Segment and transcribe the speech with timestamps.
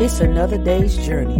[0.00, 1.38] It's another day's journey,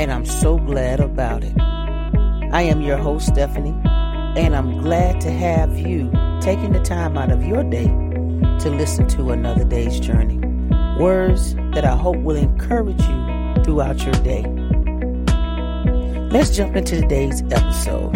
[0.00, 1.54] and I'm so glad about it.
[1.60, 3.74] I am your host, Stephanie,
[4.36, 6.10] and I'm glad to have you
[6.40, 10.38] taking the time out of your day to listen to another day's journey.
[10.98, 14.44] Words that I hope will encourage you throughout your day.
[16.30, 18.14] Let's jump into today's episode.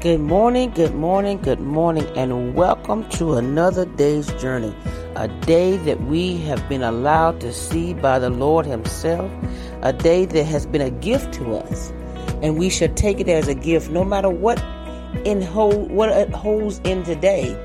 [0.00, 4.74] Good morning, good morning, good morning, and welcome to another day's journey.
[5.16, 9.30] A day that we have been allowed to see by the Lord Himself,
[9.82, 11.92] a day that has been a gift to us,
[12.42, 14.58] and we should take it as a gift no matter what
[15.24, 17.56] in hold what it holds in today.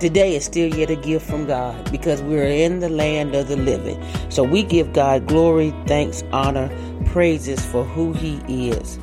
[0.00, 3.56] Today is still yet a gift from God because we're in the land of the
[3.56, 4.02] living.
[4.30, 6.70] So we give God glory, thanks, honor,
[7.04, 8.98] praises for who He is.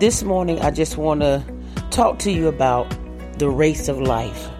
[0.00, 1.44] This morning, I just want to
[1.90, 2.92] talk to you about
[3.38, 4.50] the race of life.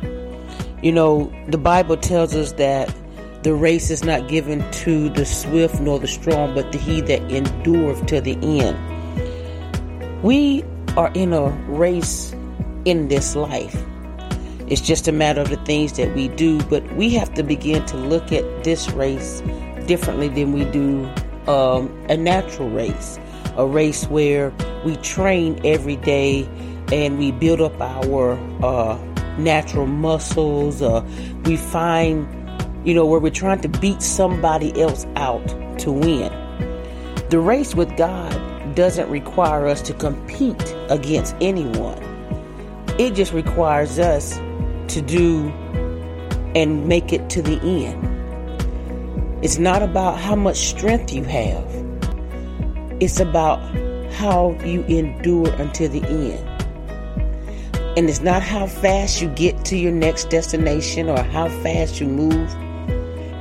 [0.84, 2.94] You know, the Bible tells us that
[3.42, 7.22] the race is not given to the swift nor the strong, but to he that
[7.32, 10.22] endureth to the end.
[10.22, 10.62] We
[10.98, 12.34] are in a race
[12.84, 13.82] in this life.
[14.68, 17.86] It's just a matter of the things that we do, but we have to begin
[17.86, 19.42] to look at this race
[19.86, 21.10] differently than we do
[21.50, 23.18] um, a natural race
[23.56, 24.52] a race where
[24.84, 26.48] we train every day
[26.92, 28.98] and we build up our uh,
[29.38, 30.82] natural muscles.
[30.82, 31.04] Uh,
[31.44, 32.26] we find,
[32.86, 35.46] you know, where we're trying to beat somebody else out
[35.80, 36.32] to win.
[37.30, 38.32] The race with God
[38.74, 42.02] doesn't require us to compete against anyone,
[42.98, 44.38] it just requires us
[44.88, 45.48] to do
[46.54, 48.14] and make it to the end.
[49.44, 51.64] It's not about how much strength you have.
[53.00, 53.58] It's about
[54.12, 56.53] how you endure until the end.
[57.96, 62.06] And it's not how fast you get to your next destination or how fast you
[62.06, 62.54] move.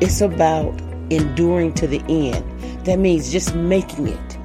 [0.01, 2.85] It's about enduring to the end.
[2.85, 4.37] That means just making it.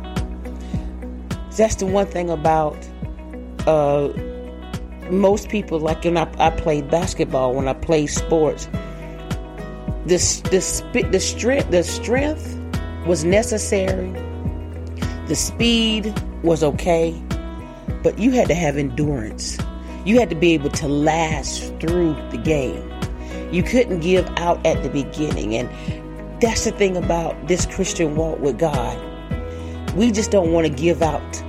[1.56, 2.76] That's the one thing about
[3.66, 4.08] uh,
[5.10, 5.80] most people.
[5.80, 8.66] Like when I, I played basketball, when I played sports,
[10.06, 10.16] the
[10.50, 12.54] the the strength the strength
[13.06, 14.14] was necessary
[15.28, 17.14] the speed was okay,
[18.02, 19.58] but you had to have endurance.
[20.08, 22.82] You had to be able to last through the game.
[23.52, 25.54] You couldn't give out at the beginning.
[25.54, 25.68] And
[26.40, 28.98] that's the thing about this Christian walk with God.
[29.94, 31.42] We just don't want to give out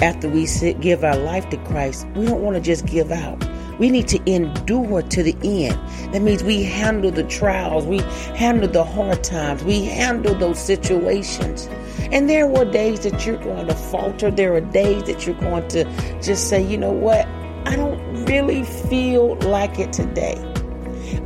[0.00, 2.06] after we sit, give our life to Christ.
[2.14, 3.44] We don't want to just give out.
[3.80, 5.76] We need to endure to the end.
[6.14, 8.02] That means we handle the trials, we
[8.36, 11.68] handle the hard times, we handle those situations.
[12.12, 14.30] And there were days that you're going to falter.
[14.30, 15.84] There are days that you're going to
[16.22, 17.26] just say, you know what?
[17.66, 20.36] I don't really feel like it today.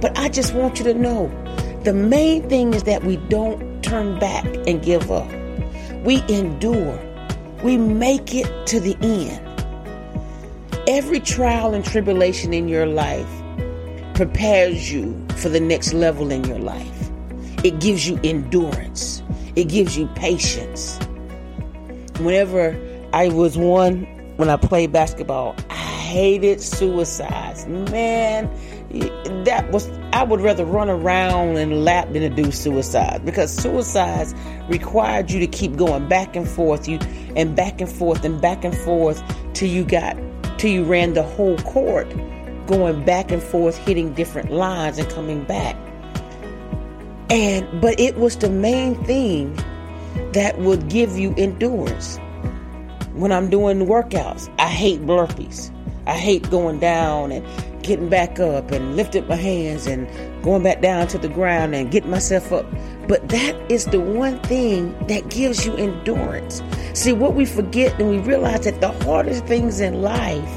[0.00, 1.28] But I just want you to know
[1.84, 5.30] the main thing is that we don't turn back and give up.
[6.04, 6.98] We endure.
[7.62, 9.40] We make it to the end.
[10.88, 13.28] Every trial and tribulation in your life
[14.14, 17.10] prepares you for the next level in your life.
[17.64, 19.22] It gives you endurance,
[19.56, 20.98] it gives you patience.
[22.20, 22.78] Whenever
[23.12, 24.04] I was one,
[24.36, 25.56] when I played basketball,
[26.14, 27.66] hated suicides.
[27.66, 28.48] Man,
[29.44, 34.32] that was, I would rather run around and lap than to do suicide because suicides
[34.68, 37.00] required you to keep going back and forth, you
[37.34, 39.20] and back and forth and back and forth
[39.54, 40.16] till you got
[40.56, 42.08] till you ran the whole court,
[42.68, 45.74] going back and forth, hitting different lines and coming back.
[47.28, 49.58] And but it was the main thing
[50.32, 52.20] that would give you endurance.
[53.14, 55.73] When I'm doing workouts, I hate burpees.
[56.06, 57.46] I hate going down and
[57.82, 60.08] getting back up and lifting my hands and
[60.42, 62.66] going back down to the ground and getting myself up.
[63.06, 66.62] But that is the one thing that gives you endurance.
[66.94, 70.48] See, what we forget and we realize that the hardest things in life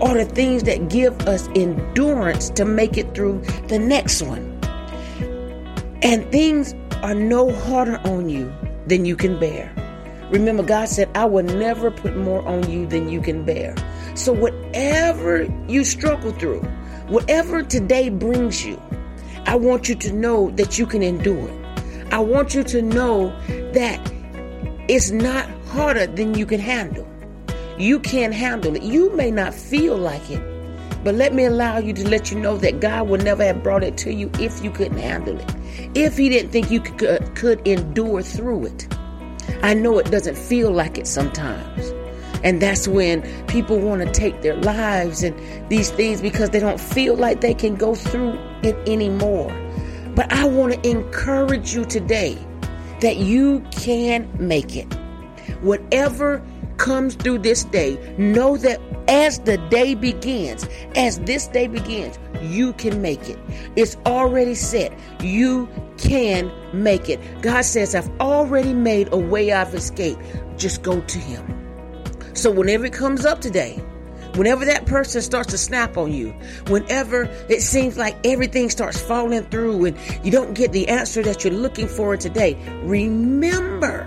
[0.00, 4.58] are the things that give us endurance to make it through the next one.
[6.02, 8.52] And things are no harder on you
[8.86, 9.74] than you can bear.
[10.30, 13.74] Remember, God said, I will never put more on you than you can bear.
[14.14, 16.62] So, whatever you struggle through,
[17.08, 18.80] whatever today brings you,
[19.46, 22.12] I want you to know that you can endure it.
[22.12, 23.30] I want you to know
[23.72, 24.00] that
[24.88, 27.08] it's not harder than you can handle.
[27.76, 28.82] You can handle it.
[28.82, 30.42] You may not feel like it,
[31.02, 33.82] but let me allow you to let you know that God would never have brought
[33.82, 35.54] it to you if you couldn't handle it.
[35.94, 38.99] If He didn't think you could, could endure through it.
[39.62, 41.92] I know it doesn't feel like it sometimes.
[42.42, 45.38] And that's when people want to take their lives and
[45.70, 49.54] these things because they don't feel like they can go through it anymore.
[50.14, 52.38] But I want to encourage you today
[53.00, 54.92] that you can make it.
[55.60, 56.42] Whatever
[56.78, 62.72] comes through this day, know that as the day begins, as this day begins, you
[62.74, 63.38] can make it.
[63.76, 64.92] It's already set.
[65.20, 65.68] You
[66.00, 67.20] can make it.
[67.42, 70.18] God says, I've already made a way of escape.
[70.56, 71.44] Just go to Him.
[72.34, 73.76] So whenever it comes up today,
[74.34, 76.30] whenever that person starts to snap on you,
[76.68, 81.44] whenever it seems like everything starts falling through and you don't get the answer that
[81.44, 84.06] you're looking for today, remember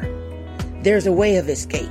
[0.81, 1.89] there's a way of escape.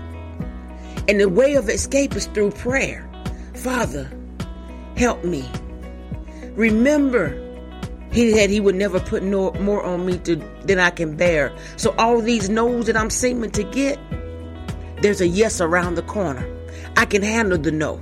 [1.08, 3.08] And the way of escape is through prayer.
[3.54, 4.10] Father,
[4.96, 5.48] help me.
[6.54, 7.51] Remember,
[8.12, 11.50] he said he would never put no, more on me to, than I can bear.
[11.76, 13.98] So all these no's that I'm seeming to get,
[15.00, 16.46] there's a yes around the corner.
[16.96, 18.00] I can handle the no.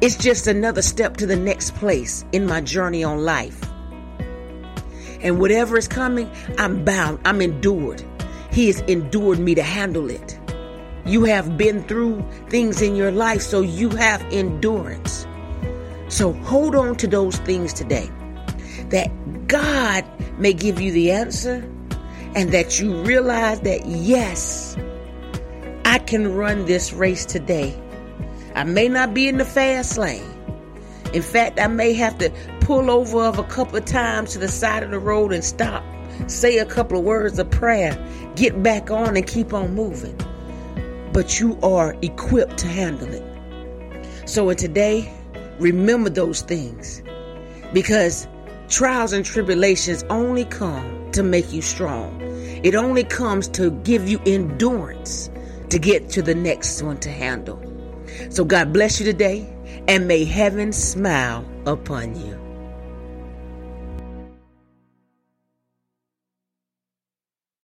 [0.00, 3.62] It's just another step to the next place in my journey on life.
[5.22, 8.04] And whatever is coming, I'm bound, I'm endured.
[8.50, 10.38] He has endured me to handle it.
[11.04, 15.26] You have been through things in your life, so you have endurance.
[16.08, 18.10] So hold on to those things today.
[18.90, 20.04] That God
[20.38, 21.68] may give you the answer
[22.34, 24.76] and that you realize that, yes,
[25.84, 27.80] I can run this race today.
[28.54, 30.32] I may not be in the fast lane.
[31.12, 32.30] In fact, I may have to
[32.60, 35.84] pull over of a couple of times to the side of the road and stop,
[36.26, 37.96] say a couple of words of prayer,
[38.34, 40.18] get back on and keep on moving
[41.16, 44.28] but you are equipped to handle it.
[44.28, 45.10] So in today,
[45.58, 47.02] remember those things
[47.72, 48.28] because
[48.68, 52.20] trials and tribulations only come to make you strong.
[52.62, 55.30] It only comes to give you endurance
[55.70, 57.60] to get to the next one to handle.
[58.30, 59.48] So God bless you today
[59.88, 62.45] and may heaven smile upon you.